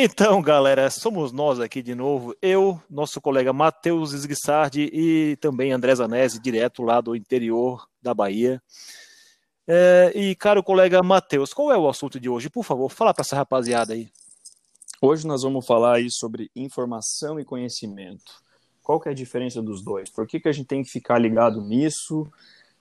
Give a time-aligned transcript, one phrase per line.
[0.00, 2.32] Então, galera, somos nós aqui de novo.
[2.40, 8.62] Eu, nosso colega Matheus Esguissardi e também André Zanese, direto lá do interior da Bahia.
[9.66, 12.48] É, e, caro colega Matheus, qual é o assunto de hoje?
[12.48, 14.08] Por favor, fala para essa rapaziada aí.
[15.02, 18.40] Hoje nós vamos falar aí sobre informação e conhecimento.
[18.80, 20.08] Qual que é a diferença dos dois?
[20.08, 22.24] Por que, que a gente tem que ficar ligado nisso?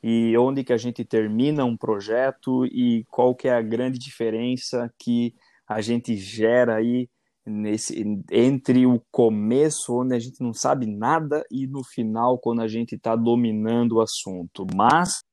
[0.03, 2.63] E onde que a gente termina um projeto?
[2.67, 5.33] E qual que é a grande diferença que
[5.67, 7.09] a gente gera aí
[7.45, 12.67] nesse entre o começo onde a gente não sabe nada e no final quando a
[12.67, 14.65] gente está dominando o assunto.
[14.75, 15.23] Mas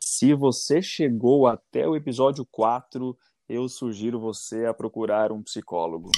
[0.00, 3.16] se você chegou até o episódio 4,
[3.48, 6.10] eu sugiro você a procurar um psicólogo.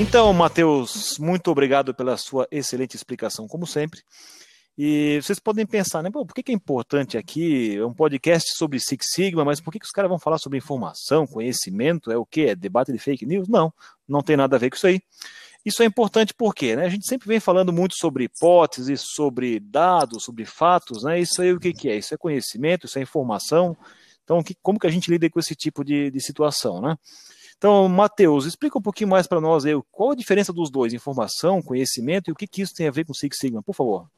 [0.00, 4.00] Então, Matheus, muito obrigado pela sua excelente explicação, como sempre.
[4.78, 6.08] E vocês podem pensar, né?
[6.08, 7.76] Pô, por que, que é importante aqui?
[7.76, 10.56] É um podcast sobre Six Sigma, mas por que, que os caras vão falar sobre
[10.56, 12.12] informação, conhecimento?
[12.12, 12.42] É o quê?
[12.50, 13.48] É debate de fake news?
[13.48, 13.74] Não,
[14.08, 15.00] não tem nada a ver com isso aí.
[15.64, 20.22] Isso é importante porque né, a gente sempre vem falando muito sobre hipóteses, sobre dados,
[20.22, 21.18] sobre fatos, né?
[21.18, 21.96] Isso aí o que, que é?
[21.96, 23.76] Isso é conhecimento, isso é informação.
[24.22, 26.96] Então, que, como que a gente lida com esse tipo de, de situação, né?
[27.58, 31.60] Então, Matheus, explica um pouquinho mais para nós aí, qual a diferença dos dois, informação,
[31.60, 34.08] conhecimento, e o que, que isso tem a ver com Six Sigma, por favor.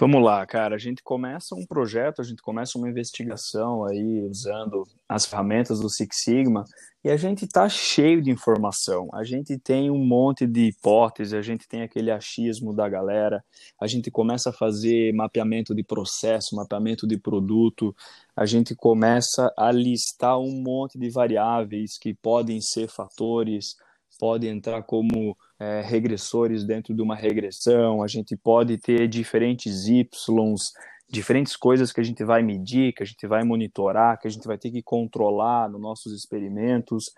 [0.00, 0.76] Vamos lá, cara.
[0.76, 5.90] A gente começa um projeto, a gente começa uma investigação aí usando as ferramentas do
[5.90, 6.64] Six Sigma
[7.04, 9.10] e a gente tá cheio de informação.
[9.12, 13.44] A gente tem um monte de hipóteses, a gente tem aquele achismo da galera,
[13.78, 17.94] a gente começa a fazer mapeamento de processo, mapeamento de produto,
[18.34, 23.76] a gente começa a listar um monte de variáveis que podem ser fatores,
[24.20, 30.72] podem entrar como é, regressores dentro de uma regressão, a gente pode ter diferentes Ys,
[31.08, 34.46] diferentes coisas que a gente vai medir, que a gente vai monitorar, que a gente
[34.46, 37.14] vai ter que controlar nos nossos experimentos.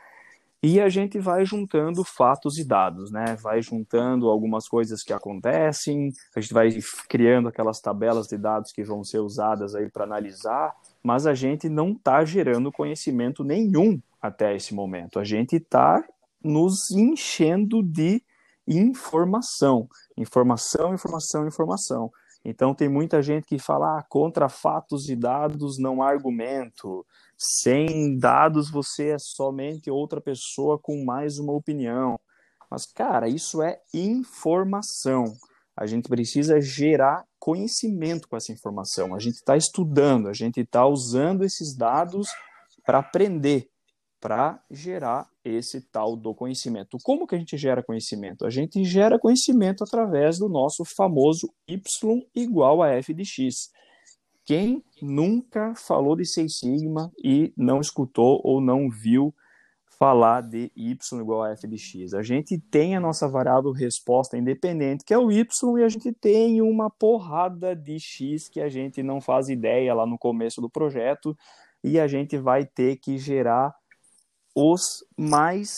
[0.62, 3.36] E a gente vai juntando fatos e dados, né?
[3.42, 6.68] Vai juntando algumas coisas que acontecem, a gente vai
[7.08, 10.72] criando aquelas tabelas de dados que vão ser usadas aí para analisar,
[11.02, 15.18] mas a gente não está gerando conhecimento nenhum até esse momento.
[15.18, 16.04] A gente está
[16.44, 18.22] nos enchendo de
[18.66, 19.88] informação.
[20.16, 22.10] Informação, informação, informação.
[22.44, 27.06] Então tem muita gente que fala ah, contra fatos e dados não há argumento.
[27.38, 32.18] Sem dados você é somente outra pessoa com mais uma opinião.
[32.70, 35.24] Mas cara, isso é informação.
[35.76, 39.14] A gente precisa gerar conhecimento com essa informação.
[39.14, 42.28] A gente está estudando, a gente está usando esses dados
[42.84, 43.71] para aprender
[44.22, 46.96] para gerar esse tal do conhecimento.
[47.02, 48.46] Como que a gente gera conhecimento?
[48.46, 51.82] A gente gera conhecimento através do nosso famoso y
[52.32, 53.72] igual a f de x.
[54.44, 59.34] Quem nunca falou de Seis Sigma e não escutou ou não viu
[59.98, 62.14] falar de y igual a f de x?
[62.14, 66.12] A gente tem a nossa variável resposta independente, que é o y, e a gente
[66.12, 70.70] tem uma porrada de x que a gente não faz ideia lá no começo do
[70.70, 71.36] projeto,
[71.82, 73.81] e a gente vai ter que gerar
[74.54, 75.72] os mais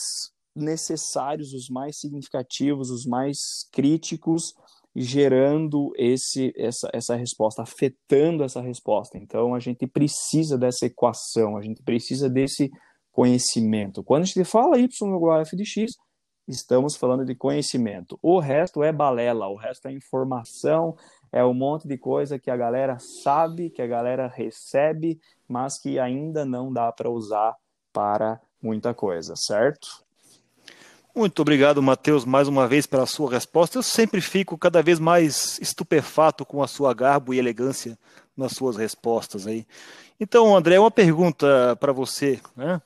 [0.55, 3.37] necessários, os mais significativos, os mais
[3.71, 4.53] críticos,
[4.95, 9.17] gerando esse, essa, essa resposta, afetando essa resposta.
[9.17, 12.71] Então, a gente precisa dessa equação, a gente precisa desse
[13.11, 14.03] conhecimento.
[14.03, 15.91] Quando a gente fala y igual a f de x,
[16.47, 18.17] estamos falando de conhecimento.
[18.21, 20.95] O resto é balela, o resto é informação,
[21.31, 25.99] é um monte de coisa que a galera sabe, que a galera recebe, mas que
[25.99, 27.53] ainda não dá para usar
[27.91, 30.03] para muita coisa, certo?
[31.15, 33.77] Muito obrigado, Matheus, mais uma vez pela sua resposta.
[33.77, 37.97] Eu sempre fico cada vez mais estupefato com a sua garbo e elegância
[38.35, 39.65] nas suas respostas aí.
[40.19, 42.81] Então, André, uma pergunta para você, né?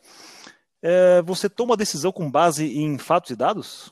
[0.82, 3.92] É, você toma decisão com base em fatos e dados?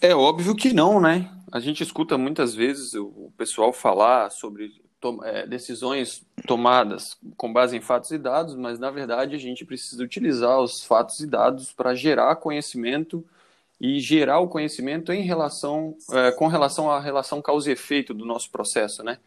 [0.00, 1.30] É óbvio que não, né?
[1.52, 4.70] A gente escuta muitas vezes o pessoal falar sobre
[5.22, 10.02] é, decisões tomadas com base em fatos e dados, mas na verdade a gente precisa
[10.02, 13.24] utilizar os fatos e dados para gerar conhecimento
[13.80, 18.26] e gerar o conhecimento em relação é, com relação à relação causa e efeito do
[18.26, 19.18] nosso processo, né?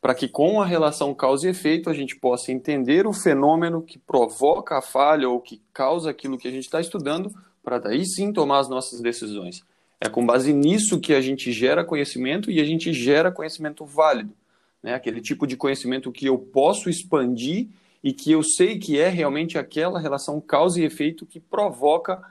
[0.00, 3.98] Para que com a relação causa e efeito a gente possa entender o fenômeno que
[3.98, 7.32] provoca a falha ou que causa aquilo que a gente está estudando,
[7.62, 9.64] para daí sim tomar as nossas decisões.
[9.98, 14.34] É com base nisso que a gente gera conhecimento e a gente gera conhecimento válido
[14.84, 14.94] né?
[14.94, 17.68] aquele tipo de conhecimento que eu posso expandir
[18.02, 22.22] e que eu sei que é realmente aquela relação causa e efeito que provoca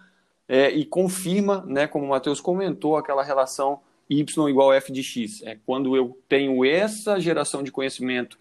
[0.48, 5.42] é, e confirma, né, como o Matheus comentou, aquela relação y igual f de x.
[5.42, 8.38] É quando eu tenho essa geração de conhecimento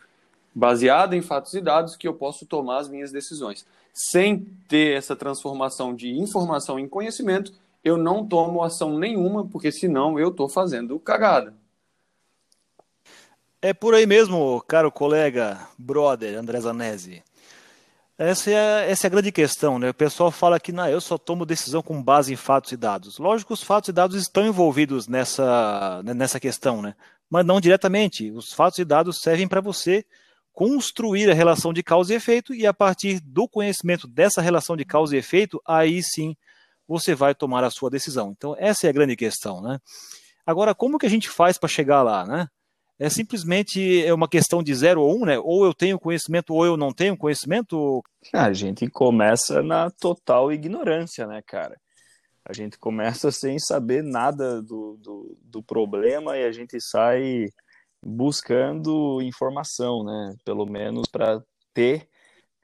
[0.54, 3.64] baseada em fatos e dados que eu posso tomar as minhas decisões.
[3.94, 10.20] Sem ter essa transformação de informação em conhecimento, eu não tomo ação nenhuma, porque senão
[10.20, 11.54] eu estou fazendo cagada.
[13.64, 17.22] É por aí mesmo, caro colega, brother André Zanese.
[18.18, 19.90] Essa é, essa é a grande questão, né?
[19.90, 23.18] O pessoal fala que não, eu só tomo decisão com base em fatos e dados.
[23.18, 26.96] Lógico que os fatos e dados estão envolvidos nessa, né, nessa questão, né?
[27.30, 28.32] Mas não diretamente.
[28.32, 30.04] Os fatos e dados servem para você
[30.52, 34.84] construir a relação de causa e efeito e a partir do conhecimento dessa relação de
[34.84, 36.34] causa e efeito, aí sim
[36.86, 38.34] você vai tomar a sua decisão.
[38.36, 39.78] Então essa é a grande questão, né?
[40.44, 42.48] Agora, como que a gente faz para chegar lá, né?
[42.98, 45.38] É simplesmente é uma questão de zero ou um, né?
[45.38, 48.02] Ou eu tenho conhecimento ou eu não tenho conhecimento.
[48.32, 51.76] A gente começa na total ignorância, né, cara?
[52.44, 57.46] A gente começa sem saber nada do, do, do problema e a gente sai
[58.04, 60.34] buscando informação, né?
[60.44, 61.40] Pelo menos para
[61.72, 62.08] ter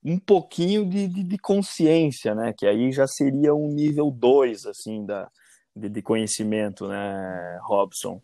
[0.05, 2.53] um pouquinho de, de, de, consciência, né?
[2.57, 5.29] Que aí já seria um nível 2, assim, da,
[5.75, 8.21] de, de conhecimento, né, Robson?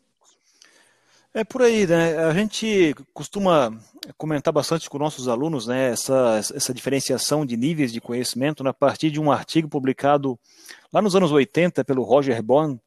[1.37, 2.17] É por aí, né?
[2.17, 3.77] A gente costuma
[4.17, 5.91] comentar bastante com nossos alunos, né?
[5.91, 10.39] Essa, essa diferenciação de níveis de conhecimento né, a partir de um artigo publicado
[10.93, 12.81] lá nos anos 80 pelo Roger Bond,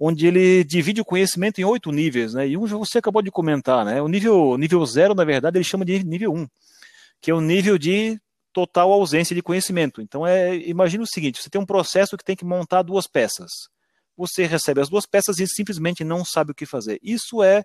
[0.00, 2.48] onde ele divide o conhecimento em oito níveis, né?
[2.48, 4.00] E um você acabou de comentar, né?
[4.00, 6.48] O nível, nível zero, na verdade, ele chama de nível um,
[7.20, 8.18] que é o nível de
[8.50, 10.00] total ausência de conhecimento.
[10.00, 13.68] Então, é, imagina o seguinte: você tem um processo que tem que montar duas peças.
[14.16, 16.98] Você recebe as duas peças e simplesmente não sabe o que fazer.
[17.02, 17.62] Isso é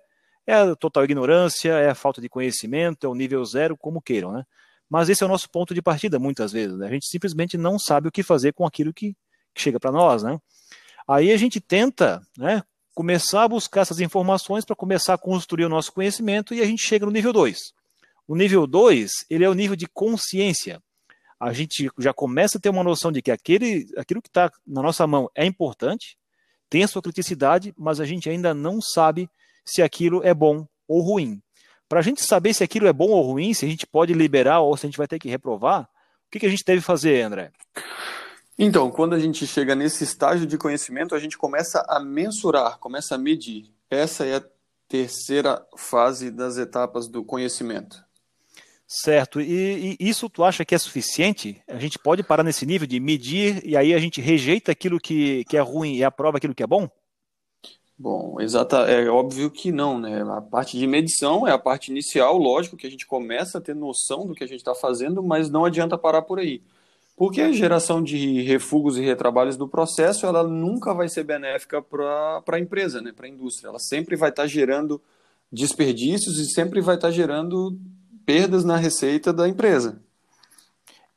[0.50, 4.32] é a total ignorância, é a falta de conhecimento, é o nível zero, como queiram,
[4.32, 4.44] né?
[4.88, 6.76] Mas esse é o nosso ponto de partida, muitas vezes.
[6.76, 6.88] Né?
[6.88, 9.14] A gente simplesmente não sabe o que fazer com aquilo que,
[9.54, 10.38] que chega para nós, né?
[11.06, 12.62] Aí a gente tenta, né,
[12.92, 16.82] começar a buscar essas informações para começar a construir o nosso conhecimento e a gente
[16.82, 17.56] chega no nível 2.
[18.26, 20.82] O nível 2, ele é o nível de consciência.
[21.38, 24.82] A gente já começa a ter uma noção de que aquele, aquilo que está na
[24.82, 26.18] nossa mão é importante,
[26.68, 29.28] tem a sua criticidade, mas a gente ainda não sabe
[29.64, 31.40] se aquilo é bom ou ruim.
[31.88, 34.60] Para a gente saber se aquilo é bom ou ruim, se a gente pode liberar
[34.60, 37.22] ou se a gente vai ter que reprovar, o que, que a gente deve fazer,
[37.22, 37.50] André?
[38.58, 43.14] Então, quando a gente chega nesse estágio de conhecimento, a gente começa a mensurar, começa
[43.14, 43.72] a medir.
[43.90, 44.44] Essa é a
[44.86, 48.04] terceira fase das etapas do conhecimento.
[48.86, 49.40] Certo.
[49.40, 51.62] E, e, isso tu acha que é suficiente?
[51.68, 55.44] A gente pode parar nesse nível de medir e aí a gente rejeita aquilo que,
[55.44, 56.88] que é ruim e aprova aquilo que é bom?
[58.02, 60.22] Bom, exata, é óbvio que não, né?
[60.22, 63.74] A parte de medição é a parte inicial, lógico que a gente começa a ter
[63.74, 66.62] noção do que a gente está fazendo, mas não adianta parar por aí.
[67.14, 72.42] Porque a geração de refugos e retrabalhos do processo, ela nunca vai ser benéfica para
[72.50, 73.12] a empresa, né?
[73.14, 73.68] para a indústria.
[73.68, 74.98] Ela sempre vai estar tá gerando
[75.52, 77.78] desperdícios e sempre vai estar tá gerando
[78.24, 80.00] perdas na receita da empresa.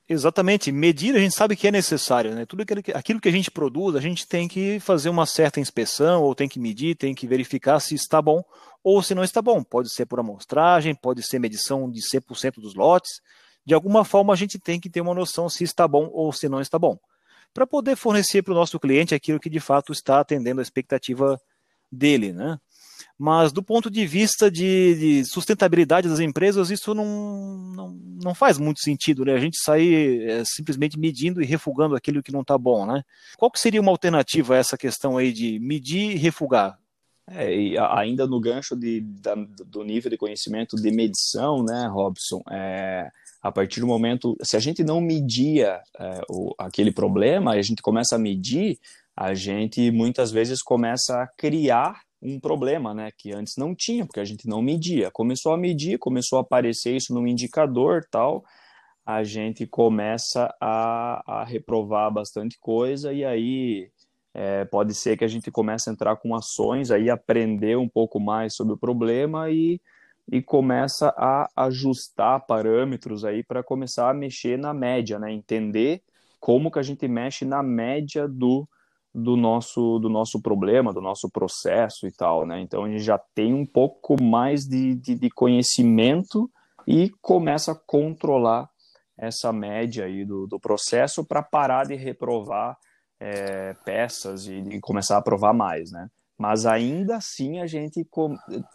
[0.07, 2.45] Exatamente, medir a gente sabe que é necessário, né?
[2.45, 6.35] Tudo aquilo que, a gente produz, a gente tem que fazer uma certa inspeção, ou
[6.35, 8.43] tem que medir, tem que verificar se está bom
[8.83, 9.63] ou se não está bom.
[9.63, 13.21] Pode ser por amostragem, pode ser medição de 100% dos lotes.
[13.65, 16.49] De alguma forma a gente tem que ter uma noção se está bom ou se
[16.49, 16.99] não está bom,
[17.53, 21.39] para poder fornecer para o nosso cliente aquilo que de fato está atendendo a expectativa
[21.89, 22.59] dele, né?
[23.17, 27.05] Mas do ponto de vista de, de sustentabilidade das empresas, isso não,
[27.75, 29.33] não, não, faz muito sentido, né?
[29.33, 33.03] A gente sair é, simplesmente medindo e refugando aquilo que não está bom, né?
[33.37, 36.77] Qual que seria uma alternativa a essa questão aí de medir e refugar?
[37.27, 39.33] É, e ainda no gancho de, da,
[39.65, 43.09] do nível de conhecimento de medição, né, Robson, é,
[43.41, 47.81] a partir do momento, se a gente não media é, o, aquele problema, a gente
[47.81, 48.77] começa a medir,
[49.15, 54.19] a gente muitas vezes começa a criar um problema, né, que antes não tinha, porque
[54.19, 55.11] a gente não media.
[55.11, 58.43] Começou a medir, começou a aparecer isso no indicador, tal,
[59.05, 63.91] a gente começa a, a reprovar bastante coisa e aí
[64.33, 68.19] é, pode ser que a gente comece a entrar com ações, aí aprender um pouco
[68.19, 69.81] mais sobre o problema e,
[70.31, 76.01] e começa a ajustar parâmetros aí para começar a mexer na média, né, entender
[76.39, 78.67] como que a gente mexe na média do
[79.13, 82.59] do nosso do nosso problema, do nosso processo e tal, né?
[82.61, 86.49] Então a gente já tem um pouco mais de, de, de cohecimento
[86.87, 88.69] e começa a controlar
[89.17, 92.75] essa média aí do, do processo para parar de reprovar
[93.19, 96.09] é, peças e, e, começar a aprovar mais, né?
[96.37, 98.05] Mas ainda assim a gente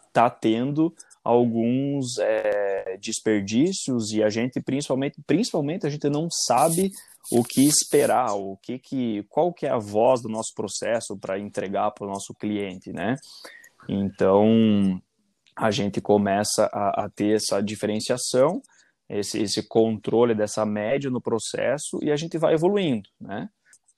[0.07, 0.93] está tendo
[1.23, 6.91] alguns é, desperdícios e a gente principalmente principalmente a gente não sabe
[7.31, 11.39] o que esperar, o que que, qual que é a voz do nosso processo para
[11.39, 13.15] entregar para o nosso cliente, né?
[13.87, 15.01] Então,
[15.55, 18.61] a gente começa a, a ter essa diferenciação,
[19.09, 23.49] esse, esse controle dessa média no processo e a gente vai evoluindo, né?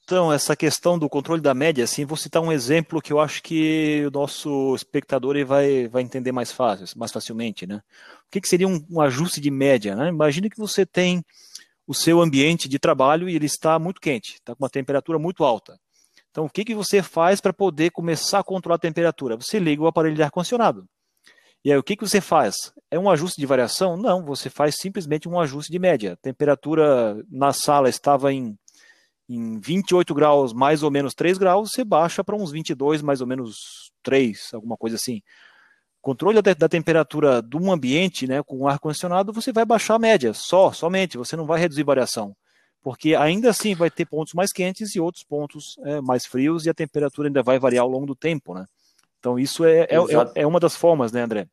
[0.03, 3.41] Então, essa questão do controle da média, assim, vou citar um exemplo que eu acho
[3.41, 7.81] que o nosso espectador vai, vai entender mais fácil, mais facilmente, né?
[8.27, 10.09] O que, que seria um, um, ajuste de média, né?
[10.09, 11.23] Imagine que você tem
[11.91, 15.43] o seu ambiente de trabalho e ele está muito quente, está com uma temperatura muito
[15.43, 15.77] alta.
[16.29, 19.35] Então, o que, que você faz para poder começar a controlar a temperatura?
[19.35, 20.87] Você liga o aparelho de ar-condicionado.
[21.65, 22.55] E aí, o que, que você faz?
[22.89, 23.97] É um ajuste de variação?
[23.97, 26.13] Não, você faz simplesmente um ajuste de média.
[26.13, 28.57] A temperatura na sala estava em
[29.33, 33.27] em 28 graus, mais ou menos 3 graus, você baixa para uns 22, mais ou
[33.27, 33.55] menos
[34.03, 35.21] 3, alguma coisa assim.
[36.01, 40.33] Controle da, da temperatura de um ambiente, né, com ar-condicionado, você vai baixar a média,
[40.33, 42.35] só, somente, você não vai reduzir variação.
[42.81, 46.69] Porque ainda assim vai ter pontos mais quentes e outros pontos é, mais frios, e
[46.69, 48.65] a temperatura ainda vai variar ao longo do tempo, né?
[49.19, 51.47] Então isso é, é, é, é uma das formas, né, André?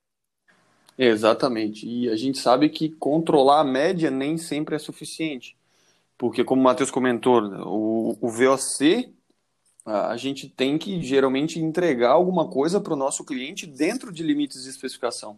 [0.96, 1.86] Exatamente.
[1.86, 5.54] E a gente sabe que controlar a média nem sempre é suficiente
[6.18, 9.14] porque como o Matheus comentou, né, o, o VOC
[9.88, 14.62] a gente tem que geralmente entregar alguma coisa para o nosso cliente dentro de limites
[14.62, 15.36] de especificação.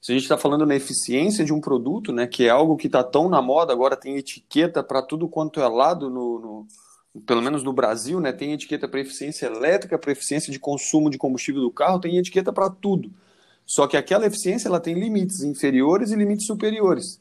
[0.00, 2.88] Se a gente está falando na eficiência de um produto, né, que é algo que
[2.88, 6.66] está tão na moda, agora tem etiqueta para tudo quanto é lado, no,
[7.14, 11.08] no, pelo menos no Brasil, né, tem etiqueta para eficiência elétrica, para eficiência de consumo
[11.08, 13.12] de combustível do carro, tem etiqueta para tudo.
[13.64, 17.20] Só que aquela eficiência ela tem limites inferiores e limites superiores.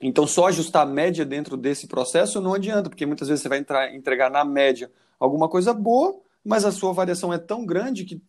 [0.00, 3.58] Então, só ajustar a média dentro desse processo não adianta, porque muitas vezes você vai
[3.58, 8.22] entrar, entregar na média alguma coisa boa, mas a sua variação é tão grande que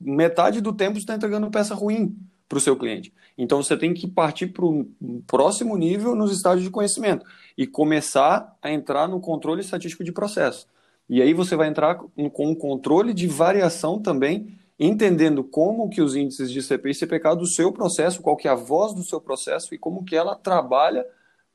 [0.00, 2.16] metade do tempo você está entregando peça ruim
[2.48, 3.12] para o seu cliente.
[3.38, 4.86] Então, você tem que partir para o
[5.26, 7.24] próximo nível nos estágios de conhecimento
[7.56, 10.66] e começar a entrar no controle estatístico de processo.
[11.08, 16.14] E aí você vai entrar com um controle de variação também entendendo como que os
[16.14, 19.20] índices de CP e CPK do seu processo, qual que é a voz do seu
[19.20, 21.04] processo e como que ela trabalha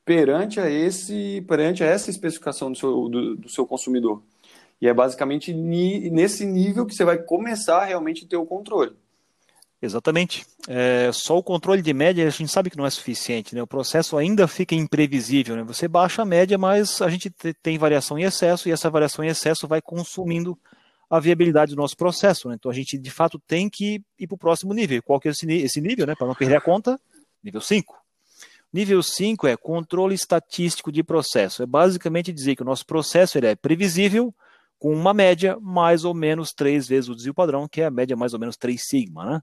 [0.04, 4.24] perante a, esse, perante a essa especificação do seu, do, do seu consumidor.
[4.82, 8.94] E é basicamente ni, nesse nível que você vai começar a realmente ter o controle.
[9.80, 10.46] Exatamente.
[10.68, 13.63] É, só o controle de média a gente sabe que não é suficiente, né?
[13.63, 15.63] O processo ainda fica imprevisível, né?
[15.63, 17.32] Você baixa a média, mas a gente
[17.63, 20.58] tem variação em excesso e essa variação em excesso vai consumindo
[21.12, 22.48] a viabilidade do nosso processo.
[22.48, 22.56] Né?
[22.56, 25.03] Então a gente de fato tem que ir para o próximo nível.
[25.03, 26.15] Qual que é esse, nível, né?
[26.15, 26.98] Para não perder a conta?
[27.44, 27.94] Nível 5.
[28.72, 31.62] Nível 5 é controle estatístico de processo.
[31.62, 34.34] É basicamente dizer que o nosso processo ele é previsível
[34.80, 38.15] com uma média mais ou menos três vezes o desvio padrão, que é a média
[38.15, 39.25] mais ou menos 3 sigma.
[39.25, 39.41] Né?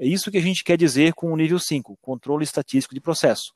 [0.00, 3.54] É isso que a gente quer dizer com o nível 5, controle estatístico de processo.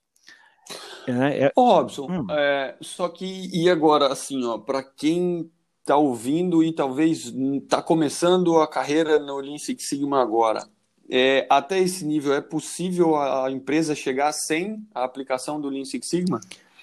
[1.09, 1.53] É, é...
[1.57, 2.27] Robson, hum.
[2.31, 5.51] é, só que e agora assim, ó, para quem
[5.89, 10.69] está ouvindo e talvez está começando a carreira no Lean Six Sigma agora,
[11.11, 16.07] é, até esse nível é possível a empresa chegar sem a aplicação do Lean Six
[16.07, 16.41] Sigma?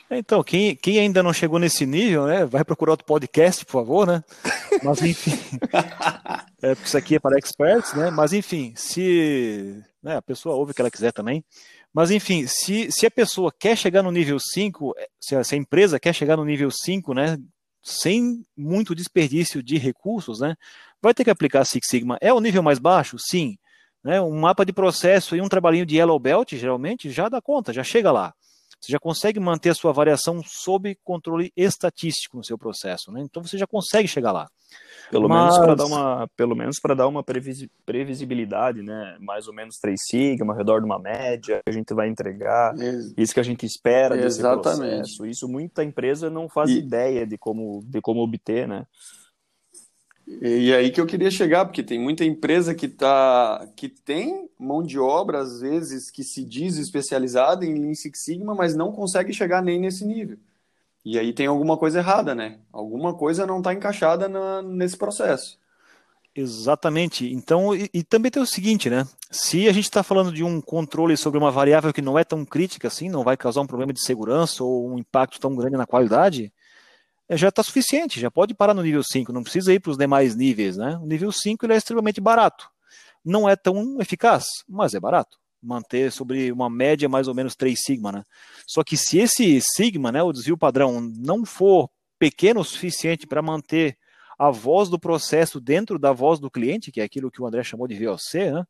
[0.10, 4.08] Então, quem, quem ainda não chegou nesse nível, né, vai procurar outro podcast, por favor,
[4.08, 4.24] né?
[4.84, 5.38] Mas enfim,
[6.62, 8.10] é, porque isso aqui é para experts, né?
[8.10, 11.44] Mas enfim, se né, a pessoa ouve o que ela quiser também.
[11.94, 15.58] Mas enfim, se, se a pessoa quer chegar no nível 5, se a, se a
[15.58, 17.38] empresa quer chegar no nível 5, né,
[17.86, 20.56] sem muito desperdício de recursos, né,
[21.00, 22.18] vai ter que aplicar Six Sigma.
[22.20, 23.16] É o nível mais baixo?
[23.20, 23.58] Sim.
[24.04, 27.72] Né, um mapa de processo e um trabalhinho de Yellow Belt, geralmente, já dá conta,
[27.72, 28.34] já chega lá.
[28.80, 33.12] Você já consegue manter a sua variação sob controle estatístico no seu processo.
[33.12, 33.22] Né?
[33.22, 34.48] Então você já consegue chegar lá.
[35.10, 35.54] Pelo Mas...
[35.54, 37.24] menos para dar uma, pelo menos para dar uma
[37.86, 39.18] previsibilidade, né?
[39.20, 43.14] Mais ou menos 3 sigma, ao redor de uma média, a gente vai entregar, Ex
[43.18, 44.98] isso que a gente espera desse Exatamente.
[44.98, 45.26] processo.
[45.26, 46.80] Isso muita empresa não faz e...
[46.80, 48.86] ideia de como de como obter, né?
[50.42, 54.82] E aí que eu queria chegar, porque tem muita empresa que tá que tem mão
[54.82, 59.32] de obra às vezes que se diz especializada em Lean Six Sigma, mas não consegue
[59.32, 60.38] chegar nem nesse nível.
[61.06, 62.58] E aí tem alguma coisa errada, né?
[62.74, 65.60] Alguma coisa não está encaixada na, nesse processo.
[66.36, 67.32] Exatamente.
[67.32, 69.08] Então, e, e, também tem o seguinte, né?
[69.30, 72.44] Se a gente está falando de um controle sobre uma variável que não é tão
[72.44, 75.86] crítica assim, não vai causar um problema de segurança ou um impacto tão grande na
[75.86, 76.52] qualidade,
[77.30, 79.98] é, já está suficiente, já pode parar no nível 5, não precisa ir para os
[79.98, 80.98] demais níveis, né?
[81.02, 82.68] O nível 5 ele é extremamente barato.
[83.24, 87.78] Não é tão eficaz, mas é barato manter sobre uma média mais ou menos 3
[87.80, 88.24] sigma, né?
[88.68, 93.42] Só que se esse sigma, né, o desvio padrão, não for pequeno o suficiente para
[93.42, 93.98] manter
[94.38, 97.64] a voz do processo dentro da voz do cliente, que é aquilo que o André
[97.64, 98.64] chamou de VOC, né?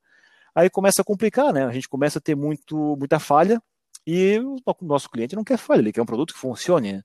[0.53, 1.65] Aí começa a complicar, né?
[1.65, 3.61] A gente começa a ter muito, muita falha
[4.07, 6.93] e o nosso cliente não quer falha, ele quer um produto que funcione.
[6.93, 7.03] Né?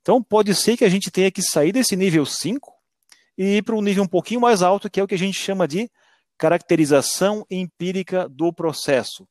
[0.00, 2.72] Então pode ser que a gente tenha que sair desse nível 5
[3.36, 5.38] e ir para um nível um pouquinho mais alto, que é o que a gente
[5.38, 5.90] chama de
[6.36, 9.26] caracterização empírica do processo.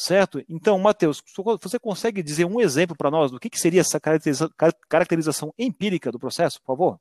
[0.00, 0.40] Certo?
[0.48, 1.20] Então, Matheus,
[1.60, 3.98] você consegue dizer um exemplo para nós do que, que seria essa
[4.88, 7.00] caracterização empírica do processo, por favor?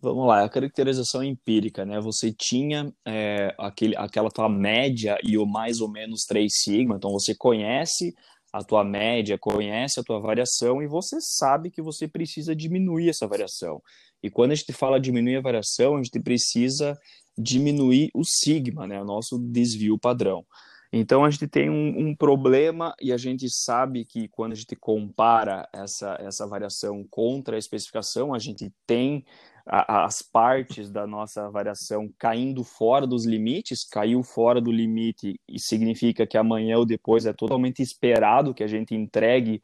[0.00, 2.00] Vamos lá, a caracterização empírica, né?
[2.00, 7.10] Você tinha é, aquele, aquela tua média e o mais ou menos 3 sigma, então
[7.10, 8.14] você conhece
[8.52, 13.26] a tua média, conhece a tua variação e você sabe que você precisa diminuir essa
[13.26, 13.82] variação.
[14.22, 16.96] E quando a gente fala diminuir a variação, a gente precisa
[17.36, 19.02] diminuir o sigma, né?
[19.02, 20.46] O nosso desvio padrão.
[20.92, 24.74] Então a gente tem um, um, problema e a gente sabe que quando a gente
[24.74, 29.24] compara essa, essa variação contra a especificação, a gente tem
[29.66, 35.60] a, as partes da nossa variação caindo fora dos limites, caiu fora do limite e
[35.60, 39.62] significa que amanhã ou depois é totalmente esperado que a gente entregue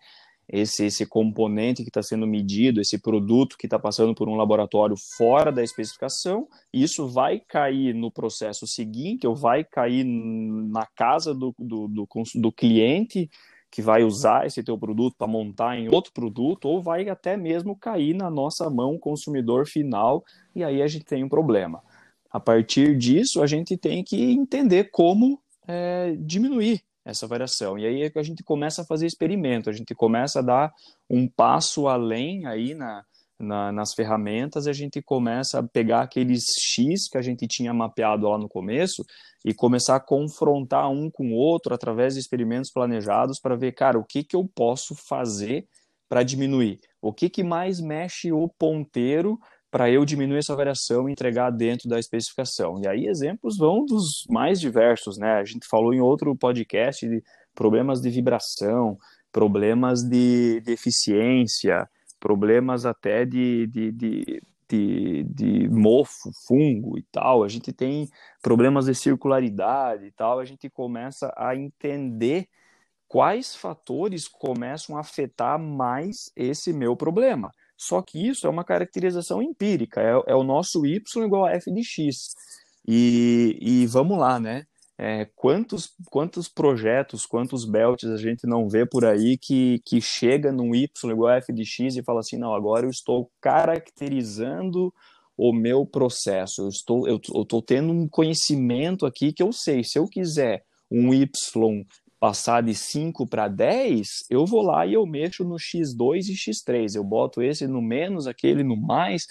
[0.49, 4.97] esse, esse componente que está sendo medido, esse produto que está passando por um laboratório
[5.17, 11.55] fora da especificação, isso vai cair no processo seguinte, ou vai cair na casa do,
[11.59, 13.31] do, do, do cliente
[13.71, 17.77] que vai usar esse teu produto para montar em outro produto, ou vai até mesmo
[17.77, 20.23] cair na nossa mão consumidor final,
[20.55, 21.83] e aí a gente tem um problema.
[22.31, 27.79] A partir disso, a gente tem que entender como é, diminuir essa variação.
[27.79, 30.73] E aí é que a gente começa a fazer experimento, a gente começa a dar
[31.09, 33.05] um passo além aí na,
[33.39, 38.29] na, nas ferramentas, a gente começa a pegar aqueles X que a gente tinha mapeado
[38.29, 39.05] lá no começo
[39.45, 43.99] e começar a confrontar um com o outro através de experimentos planejados para ver, cara,
[43.99, 45.67] o que, que eu posso fazer
[46.09, 46.81] para diminuir?
[47.03, 49.39] O que, que mais mexe o ponteiro
[49.75, 52.81] para eu diminuir essa variação e entregar dentro da especificação.
[52.81, 55.33] E aí exemplos vão dos mais diversos, né?
[55.33, 57.21] A gente falou em outro podcast de
[57.57, 58.97] problemas de vibração,
[59.33, 61.91] problemas de, de eficiência,
[62.21, 67.43] problemas até de, de, de, de, de mofo, fungo e tal.
[67.43, 68.09] A gente tem
[68.41, 70.39] problemas de circularidade e tal.
[70.39, 72.47] A gente começa a entender
[73.09, 77.51] quais fatores começam a afetar mais esse meu problema.
[77.77, 81.73] Só que isso é uma caracterização empírica, é, é o nosso y igual a f
[81.73, 82.35] de x.
[82.87, 84.67] E, e vamos lá, né?
[84.97, 90.53] É, quantos, quantos projetos, quantos belts a gente não vê por aí que, que chega
[90.53, 94.95] num y igual a f de x e fala assim, não, agora eu estou caracterizando
[95.37, 99.83] o meu processo, eu estou, eu, eu estou tendo um conhecimento aqui que eu sei,
[99.83, 101.29] se eu quiser um y
[102.25, 106.97] passar de 5 para 10, eu vou lá e eu mexo no X2 e X3.
[106.97, 109.27] Eu boto esse no menos, aquele no mais,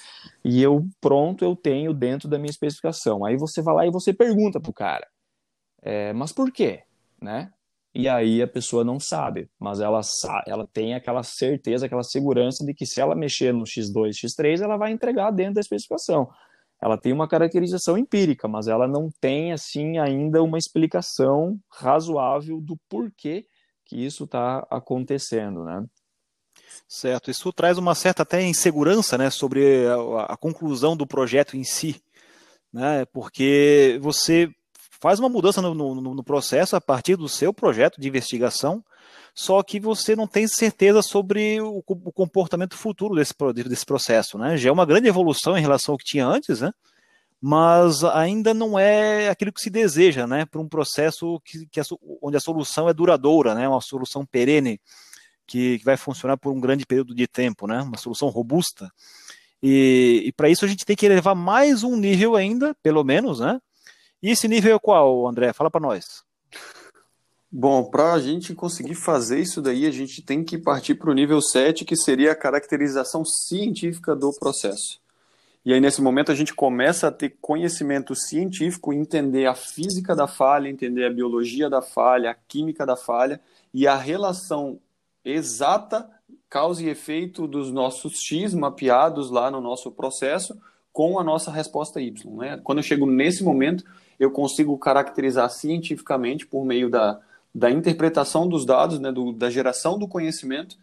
[0.46, 3.26] e eu pronto, eu tenho dentro da minha especificação.
[3.26, 5.08] Aí você vai lá e você pergunta pro cara,
[5.82, 6.84] é, mas por quê?
[7.20, 7.52] Né?
[7.96, 10.02] E aí a pessoa não sabe, mas ela,
[10.46, 14.62] ela tem aquela certeza, aquela segurança de que se ela mexer no X2 e X3,
[14.62, 16.30] ela vai entregar dentro da especificação
[16.84, 22.78] ela tem uma caracterização empírica, mas ela não tem assim ainda uma explicação razoável do
[22.90, 23.46] porquê
[23.86, 25.82] que isso está acontecendo, né?
[26.86, 31.64] Certo, isso traz uma certa até insegurança, né, sobre a, a conclusão do projeto em
[31.64, 32.04] si,
[32.72, 33.06] né?
[33.14, 34.50] Porque você
[35.00, 38.84] faz uma mudança no, no, no processo a partir do seu projeto de investigação
[39.34, 43.34] só que você não tem certeza sobre o, o comportamento futuro desse,
[43.68, 44.38] desse processo.
[44.38, 44.58] Né?
[44.58, 46.72] Já é uma grande evolução em relação ao que tinha antes, né?
[47.42, 50.46] mas ainda não é aquilo que se deseja né?
[50.46, 51.84] para um processo que, que a,
[52.22, 53.68] onde a solução é duradoura, né?
[53.68, 54.80] uma solução perene,
[55.46, 57.82] que, que vai funcionar por um grande período de tempo, né?
[57.82, 58.92] uma solução robusta.
[59.62, 63.40] E, e para isso a gente tem que elevar mais um nível ainda, pelo menos,
[63.40, 63.60] né?
[64.22, 65.52] E esse nível é qual, André?
[65.54, 66.24] Fala para nós.
[67.56, 71.14] Bom, para a gente conseguir fazer isso daí, a gente tem que partir para o
[71.14, 75.00] nível 7, que seria a caracterização científica do processo.
[75.64, 80.26] E aí, nesse momento, a gente começa a ter conhecimento científico, entender a física da
[80.26, 83.40] falha, entender a biologia da falha, a química da falha
[83.72, 84.80] e a relação
[85.24, 86.10] exata,
[86.50, 90.58] causa e efeito dos nossos X mapeados lá no nosso processo
[90.92, 92.36] com a nossa resposta Y.
[92.36, 92.60] Né?
[92.64, 93.84] Quando eu chego nesse momento,
[94.20, 97.22] eu consigo caracterizar cientificamente por meio da
[97.54, 100.78] da interpretação dos dados, né, do, da geração do conhecimento,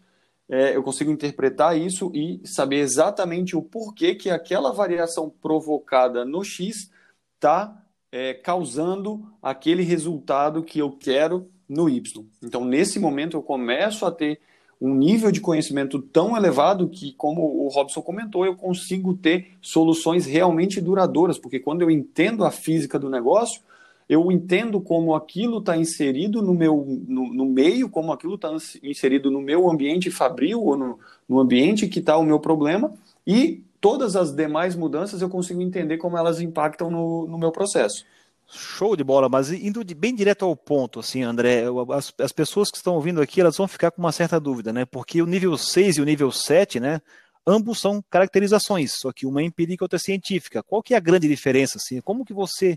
[0.49, 6.43] é, eu consigo interpretar isso e saber exatamente o porquê que aquela variação provocada no
[6.43, 6.91] X
[7.37, 12.27] está é, causando aquele resultado que eu quero no Y.
[12.43, 14.41] Então, nesse momento, eu começo a ter
[14.81, 20.27] um nível de conhecimento tão elevado que, como o Robson comentou, eu consigo ter soluções
[20.27, 23.61] realmente duradouras, porque quando eu entendo a física do negócio,
[24.11, 28.51] eu entendo como aquilo está inserido no meu no, no, meio, como aquilo está
[28.83, 32.93] inserido no meu ambiente fabril ou no, no ambiente que está o meu problema
[33.25, 38.05] e todas as demais mudanças eu consigo entender como elas impactam no, no meu processo.
[38.49, 42.79] Show de bola, mas indo bem direto ao ponto, assim, André, as, as pessoas que
[42.79, 44.85] estão ouvindo aqui, elas vão ficar com uma certa dúvida, né?
[44.85, 47.01] Porque o nível 6 e o nível 7, né?
[47.47, 50.65] Ambos são caracterizações, só que uma é empírica e outra é científica.
[50.65, 52.01] Qual que é a grande diferença, assim?
[52.01, 52.77] Como que você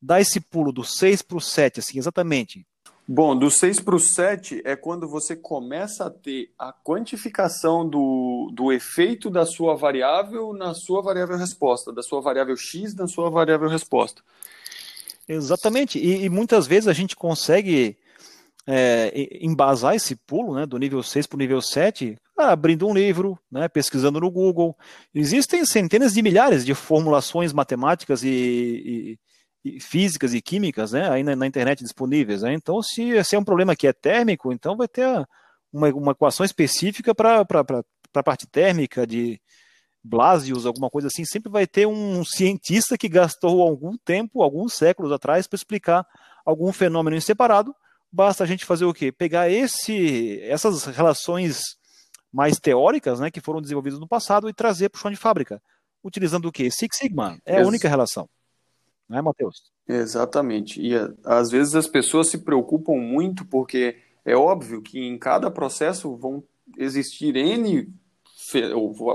[0.00, 2.66] dá esse pulo do 6 para o 7, assim, exatamente?
[3.06, 8.52] Bom, do 6 para o 7 é quando você começa a ter a quantificação do,
[8.54, 13.28] do efeito da sua variável na sua variável resposta, da sua variável x na sua
[13.28, 14.22] variável resposta.
[15.28, 17.96] Exatamente, e, e muitas vezes a gente consegue
[18.66, 23.38] é, embasar esse pulo né, do nível 6 para o nível 7 abrindo um livro,
[23.50, 24.76] né, pesquisando no Google.
[25.14, 29.18] Existem centenas de milhares de formulações matemáticas e, e
[29.80, 32.42] físicas e químicas né, aí na, na internet disponíveis.
[32.42, 32.54] Né?
[32.54, 35.06] Então, se, se é um problema que é térmico, então vai ter
[35.72, 39.40] uma, uma equação específica para a parte térmica de,
[40.02, 45.12] Blasius, alguma coisa assim, sempre vai ter um cientista que gastou algum tempo, alguns séculos
[45.12, 46.06] atrás, para explicar
[46.44, 47.74] algum fenômeno em separado.
[48.10, 49.12] Basta a gente fazer o quê?
[49.12, 51.76] Pegar esse, essas relações
[52.32, 55.62] mais teóricas, né, que foram desenvolvidas no passado e trazer para o chão de fábrica,
[56.02, 56.70] utilizando o quê?
[56.70, 57.38] Six Sigma.
[57.44, 58.28] É a única relação.
[59.10, 59.64] Não é, Matheus?
[59.88, 60.80] Exatamente.
[60.80, 60.92] E
[61.24, 66.44] às vezes as pessoas se preocupam muito porque é óbvio que em cada processo vão
[66.78, 67.92] existir N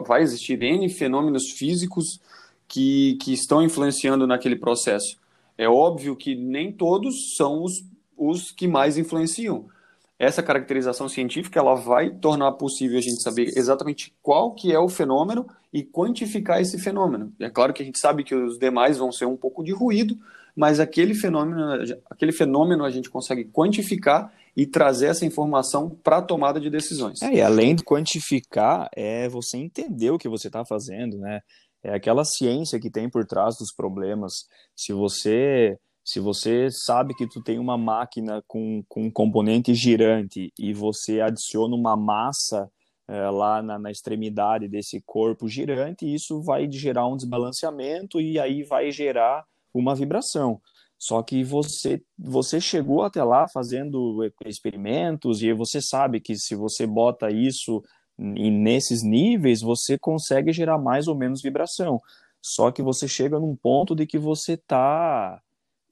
[0.06, 2.20] vai existir N fenômenos físicos
[2.68, 5.18] que, que estão influenciando naquele processo.
[5.58, 7.82] É óbvio que nem todos são os,
[8.18, 9.70] os que mais influenciam.
[10.18, 14.88] Essa caracterização científica ela vai tornar possível a gente saber exatamente qual que é o
[14.88, 17.34] fenômeno e quantificar esse fenômeno.
[17.40, 20.18] É claro que a gente sabe que os demais vão ser um pouco de ruído,
[20.56, 26.22] mas aquele fenômeno, aquele fenômeno a gente consegue quantificar e trazer essa informação para a
[26.22, 27.22] tomada de decisões.
[27.22, 31.42] É, e além de quantificar, é você entender o que você está fazendo, né?
[31.84, 34.32] É aquela ciência que tem por trás dos problemas.
[34.76, 40.54] Se você se você sabe que tu tem uma máquina com, com um componente girante
[40.58, 42.70] e você adiciona uma massa
[43.08, 48.62] é, lá na, na, extremidade desse corpo girante, isso vai gerar um desbalanceamento e aí
[48.62, 50.62] vai gerar uma vibração.
[50.98, 56.86] Só que você você chegou até lá fazendo experimentos e você sabe que se você
[56.86, 57.84] bota isso
[58.18, 62.00] nesses níveis, você consegue gerar mais ou menos vibração.
[62.42, 65.42] Só que você chega num ponto de que você está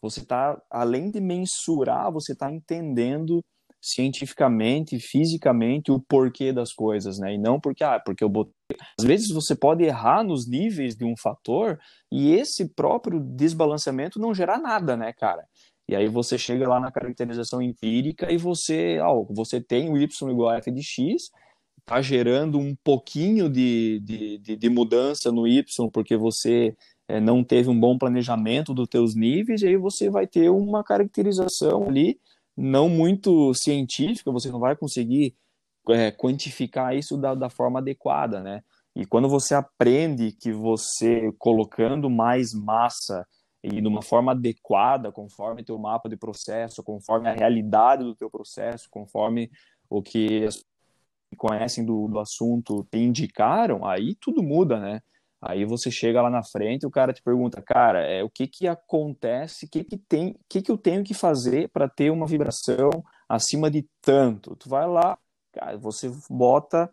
[0.04, 3.42] você está além de mensurar, você está entendendo
[3.82, 7.36] cientificamente, fisicamente o porquê das coisas, né?
[7.36, 8.54] E não porque ah, porque eu botei.
[9.00, 11.80] Às vezes você pode errar nos níveis de um fator
[12.12, 15.46] e esse próprio desbalanceamento não gerar nada, né, cara?
[15.88, 20.08] E aí você chega lá na caracterização empírica e você, ó, você tem o y
[20.30, 21.30] igual a f de x,
[21.86, 25.64] tá gerando um pouquinho de, de, de, de mudança no y
[25.94, 26.76] porque você
[27.14, 31.88] é, não teve um bom planejamento dos teus níveis, aí você vai ter uma caracterização
[31.88, 32.20] ali
[32.58, 35.36] não muito científica, você não vai conseguir
[35.90, 38.64] é, quantificar isso da, da forma adequada, né?
[38.96, 43.28] E quando você aprende que você colocando mais massa
[43.64, 48.30] e de uma forma adequada, conforme teu mapa de processo, conforme a realidade do teu
[48.30, 49.52] processo, conforme
[49.88, 50.64] o que as
[51.38, 55.02] conhecem do, do assunto te indicaram, aí tudo muda, né?
[55.46, 58.66] Aí você chega lá na frente, o cara te pergunta, cara, é o que que
[58.66, 62.26] acontece, o que que tem, o que que eu tenho que fazer para ter uma
[62.26, 62.90] vibração
[63.28, 64.56] acima de tanto?
[64.56, 65.18] Tu vai lá,
[65.52, 66.90] cara, você bota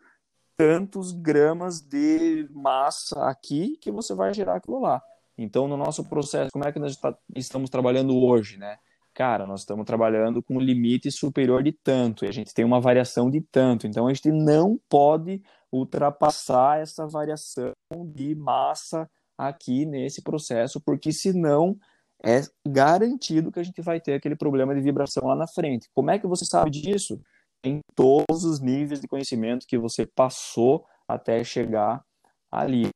[0.56, 5.00] tantos gramas de massa aqui que você vai gerar aquilo lá.
[5.38, 8.78] Então, no nosso processo, como é que nós tá, estamos trabalhando hoje, né?
[9.14, 12.80] Cara, nós estamos trabalhando com um limite superior de tanto, e a gente tem uma
[12.80, 15.40] variação de tanto, então a gente não pode
[15.72, 17.72] ultrapassar essa variação
[18.14, 21.76] de massa aqui nesse processo, porque senão
[22.22, 25.88] é garantido que a gente vai ter aquele problema de vibração lá na frente.
[25.94, 27.20] Como é que você sabe disso?
[27.64, 32.04] Em todos os níveis de conhecimento que você passou até chegar
[32.50, 32.88] ali.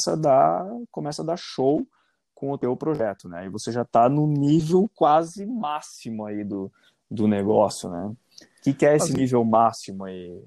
[0.00, 1.86] Começa a dar, começa a dar show
[2.34, 3.46] com o teu projeto, né?
[3.46, 6.72] E você já está no nível quase máximo aí do,
[7.10, 8.06] do negócio, né?
[8.06, 8.16] O
[8.62, 10.40] que, que é esse nível máximo aí,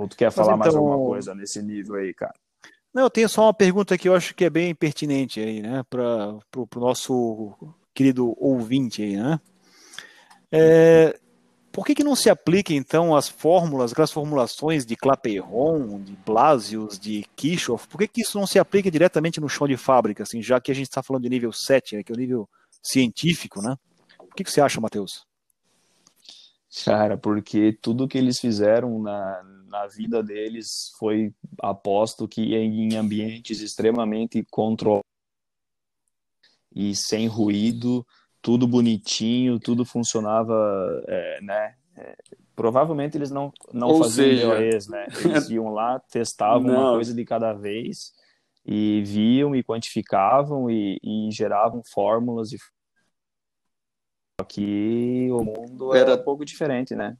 [0.00, 0.58] ou tu quer falar então...
[0.58, 2.34] mais alguma coisa nesse nível aí, cara?
[2.92, 5.84] Não, eu tenho só uma pergunta que eu acho que é bem pertinente aí, né,
[5.88, 7.54] para o nosso
[7.94, 9.40] querido ouvinte aí, né?
[10.50, 11.16] É,
[11.70, 16.98] por que, que não se aplica então as fórmulas, aquelas formulações de Clapeyron, de Blasius,
[16.98, 17.86] de Kirchhoff?
[17.86, 20.72] Por que, que isso não se aplica diretamente no chão de fábrica, assim, já que
[20.72, 22.48] a gente está falando de nível 7, né, que é o nível
[22.82, 23.76] científico, né?
[24.18, 25.29] O que, que você acha, Matheus?
[26.84, 33.60] Cara, porque tudo que eles fizeram na, na vida deles foi aposto que em ambientes
[33.60, 35.10] extremamente controlados
[36.72, 38.06] e sem ruído,
[38.40, 40.54] tudo bonitinho, tudo funcionava,
[41.08, 41.74] é, né?
[41.96, 42.16] É,
[42.54, 44.46] provavelmente eles não, não Ou faziam seja...
[44.46, 45.06] DOEs, né?
[45.24, 46.80] Eles iam lá, testavam não.
[46.80, 48.12] uma coisa de cada vez
[48.64, 52.58] e viam e quantificavam e, e geravam fórmulas e
[54.44, 57.16] que o mundo era, era um pouco diferente, né?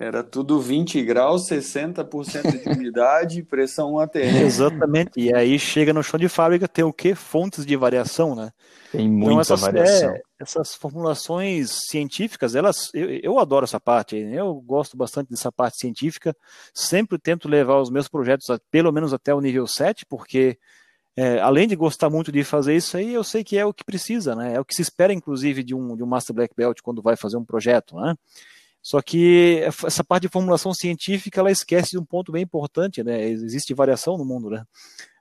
[0.00, 4.44] Era tudo 20 graus, 60% de umidade, pressão ATM.
[4.44, 5.10] Exatamente.
[5.16, 7.16] E aí chega no chão de fábrica, tem o quê?
[7.16, 8.52] Fontes de variação, né?
[8.92, 10.10] Tem então, muita então, essas, variação.
[10.10, 15.78] É, essas formulações científicas, elas, eu, eu, adoro essa parte, eu gosto bastante dessa parte
[15.78, 16.32] científica,
[16.72, 20.56] sempre tento levar os meus projetos a, pelo menos até o nível 7, porque
[21.20, 23.82] é, além de gostar muito de fazer isso aí, eu sei que é o que
[23.82, 24.54] precisa, né?
[24.54, 27.16] É o que se espera, inclusive, de um, de um Master Black Belt quando vai
[27.16, 28.14] fazer um projeto, né?
[28.80, 33.28] Só que essa parte de formulação científica, ela esquece de um ponto bem importante, né?
[33.30, 34.62] Existe variação no mundo, né?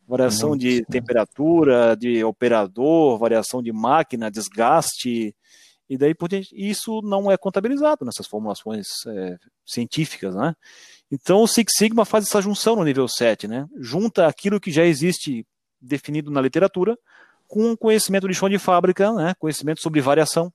[0.07, 5.35] Variação muito, de temperatura, de operador, variação de máquina, desgaste,
[5.89, 10.53] e daí por diante, isso não é contabilizado nessas formulações é, científicas, né?
[11.11, 13.65] Então o Six Sigma faz essa junção no nível 7, né?
[13.79, 15.43] Junta aquilo que já existe
[15.81, 16.97] definido na literatura
[17.47, 19.33] com conhecimento de chão de fábrica, né?
[19.39, 20.51] Conhecimento sobre variação,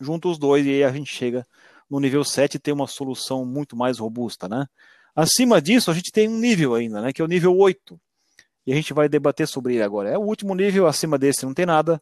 [0.00, 1.46] junta os dois e aí a gente chega
[1.92, 4.66] no nível 7 tem uma solução muito mais robusta, né?
[5.14, 8.00] Acima disso, a gente tem um nível ainda, né, que é o nível 8.
[8.66, 10.08] E a gente vai debater sobre ele agora.
[10.08, 12.00] É o último nível, acima desse não tem nada.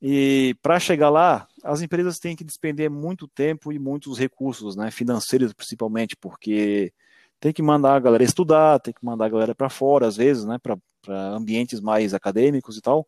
[0.00, 4.90] E para chegar lá, as empresas têm que despender muito tempo e muitos recursos, né,
[4.90, 6.90] financeiros principalmente, porque
[7.38, 10.46] tem que mandar a galera estudar, tem que mandar a galera para fora, às vezes,
[10.46, 13.06] né, para ambientes mais acadêmicos e tal.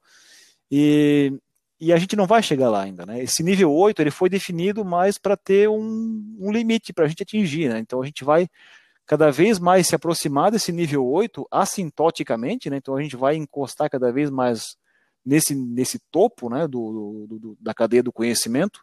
[0.70, 1.32] E
[1.84, 3.20] e a gente não vai chegar lá ainda, né?
[3.24, 7.24] Esse nível 8 ele foi definido mais para ter um, um limite para a gente
[7.24, 7.80] atingir, né?
[7.80, 8.48] Então a gente vai
[9.04, 12.76] cada vez mais se aproximar desse nível 8 assintoticamente, né?
[12.76, 14.76] Então a gente vai encostar cada vez mais
[15.26, 18.80] nesse, nesse topo, né, do, do, do da cadeia do conhecimento,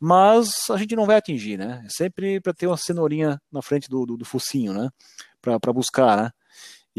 [0.00, 1.82] mas a gente não vai atingir, né?
[1.84, 4.88] É sempre para ter uma cenourinha na frente do, do, do focinho, né?
[5.42, 6.30] Para buscar, né?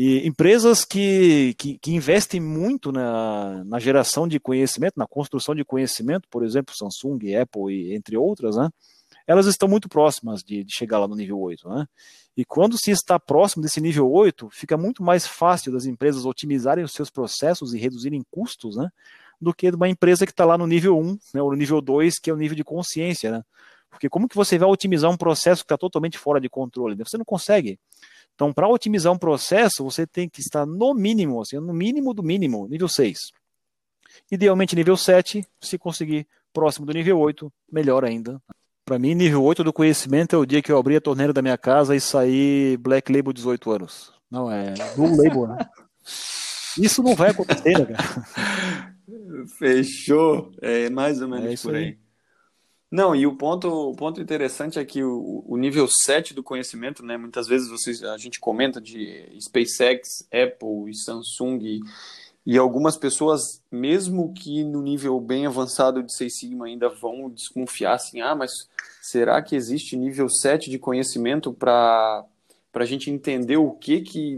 [0.01, 5.65] E empresas que, que, que, investem muito na, na geração de conhecimento, na construção de
[5.65, 8.69] conhecimento, por exemplo, Samsung, Apple entre outras, né?
[9.27, 11.85] Elas estão muito próximas de, de chegar lá no nível 8, né?
[12.37, 16.85] E quando se está próximo desse nível 8, fica muito mais fácil das empresas otimizarem
[16.85, 18.89] os seus processos e reduzirem custos, né?
[19.41, 22.19] Do que uma empresa que está lá no nível 1, né, ou no nível 2,
[22.19, 23.43] que é o nível de consciência, né?
[23.89, 26.95] Porque como que você vai otimizar um processo que está totalmente fora de controle?
[27.03, 27.77] Você não consegue.
[28.39, 32.23] Então, para otimizar um processo, você tem que estar no mínimo, assim, no mínimo do
[32.23, 33.33] mínimo, nível 6.
[34.31, 38.41] Idealmente nível 7, se conseguir próximo do nível 8, melhor ainda.
[38.85, 41.41] Para mim, nível 8 do conhecimento é o dia que eu abri a torneira da
[41.41, 44.13] minha casa e saí Black Label 18 anos.
[44.31, 45.57] Não, é Blue Label, né?
[46.79, 48.95] Isso não vai acontecer, né, cara?
[49.57, 50.49] Fechou.
[50.61, 51.83] É mais ou menos é por aí.
[51.83, 51.97] aí.
[52.91, 57.05] Não, e o ponto, o ponto interessante é que o, o nível 7 do conhecimento,
[57.05, 61.81] né, muitas vezes vocês, a gente comenta de SpaceX, Apple e Samsung,
[62.45, 67.93] e, algumas pessoas, mesmo que no nível bem avançado de Seis Sigma, ainda vão desconfiar
[67.93, 68.51] assim, ah, mas
[69.03, 72.25] será que existe nível 7 de conhecimento para
[72.73, 74.37] a gente entender o que, que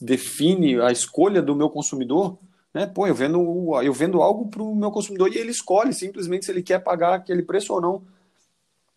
[0.00, 2.38] define a escolha do meu consumidor?
[2.74, 2.86] Né?
[2.86, 6.50] Pô, eu vendo, eu vendo algo para o meu consumidor e ele escolhe simplesmente se
[6.50, 8.02] ele quer pagar aquele preço ou não.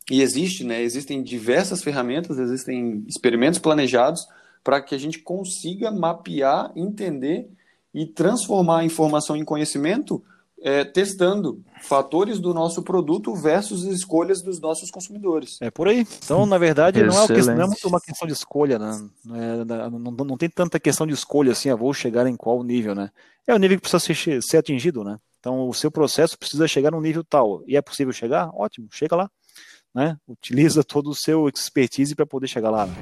[0.09, 0.81] E existe, né?
[0.81, 4.27] Existem diversas ferramentas, existem experimentos planejados
[4.63, 7.49] para que a gente consiga mapear, entender
[7.93, 10.23] e transformar a informação em conhecimento
[10.61, 15.59] é, testando fatores do nosso produto versus as escolhas dos nossos consumidores.
[15.61, 16.07] É por aí.
[16.23, 19.07] Então, na verdade, não é, questão, não é, muito uma questão de escolha, né?
[19.31, 22.63] É, não, não, não, tem tanta questão de escolha assim, eu vou chegar em qual
[22.63, 23.11] nível, né?
[23.47, 25.19] É o nível que precisa ser, ser atingido, né?
[25.39, 27.61] Então, o seu processo precisa chegar num nível tal.
[27.67, 28.49] E é possível chegar?
[28.51, 29.29] Ótimo, chega lá.
[29.93, 30.17] Né?
[30.27, 32.87] Utiliza todo o seu expertise para poder chegar lá.
[32.87, 32.93] Né?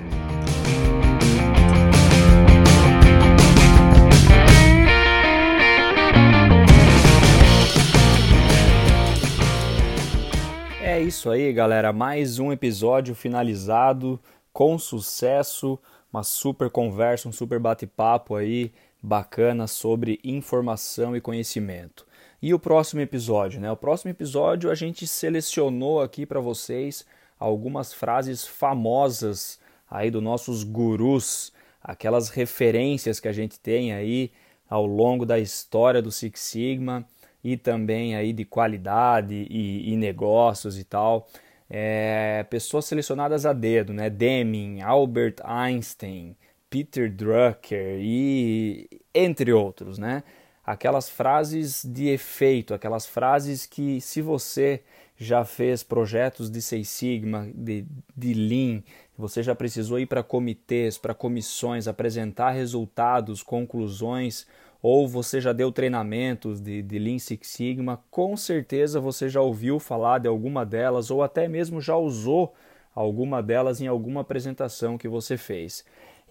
[10.82, 11.93] É isso aí, galera.
[11.93, 14.19] Mais um episódio finalizado
[14.51, 15.79] com sucesso.
[16.12, 18.73] Uma super conversa, um super bate-papo aí
[19.04, 22.08] bacana sobre informação e conhecimento.
[22.42, 23.70] E o próximo episódio, né?
[23.70, 27.06] O próximo episódio a gente selecionou aqui para vocês
[27.38, 29.60] algumas frases famosas
[29.92, 31.52] aí dos nossos gurus,
[31.84, 34.32] aquelas referências que a gente tem aí
[34.70, 37.06] ao longo da história do Six Sigma
[37.44, 41.28] e também aí de qualidade e, e negócios e tal.
[41.70, 44.10] É, pessoas selecionadas a dedo, né?
[44.10, 46.38] Deming, Albert Einstein,
[46.73, 50.23] Peter Drucker e entre outros, né?
[50.65, 54.81] aquelas frases de efeito, aquelas frases que se você
[55.15, 57.86] já fez projetos de Seis Sigma, de,
[58.17, 58.81] de Lean,
[59.15, 64.47] você já precisou ir para comitês, para comissões, apresentar resultados, conclusões,
[64.81, 69.79] ou você já deu treinamentos de, de Lean Six Sigma, com certeza você já ouviu
[69.79, 72.51] falar de alguma delas, ou até mesmo já usou
[72.95, 75.86] alguma delas em alguma apresentação que você fez.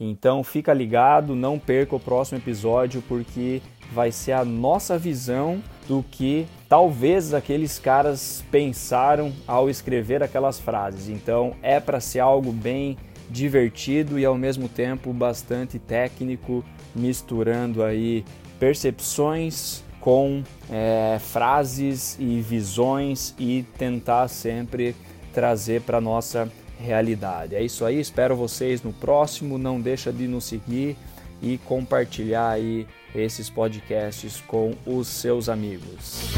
[0.05, 3.63] Então fica ligado, não perca o próximo episódio porque
[3.93, 11.09] vai ser a nossa visão do que talvez aqueles caras pensaram ao escrever aquelas frases.
[11.09, 12.97] Então é para ser algo bem
[13.31, 16.65] divertido e ao mesmo tempo bastante técnico,
[16.97, 18.25] misturando aí
[18.59, 24.97] percepções com é, frases e visões e tentar sempre
[25.33, 26.51] trazer para nossa
[26.83, 27.55] realidade.
[27.55, 29.57] É isso aí, espero vocês no próximo.
[29.57, 30.97] Não deixa de nos seguir
[31.41, 36.33] e compartilhar aí esses podcasts com os seus amigos.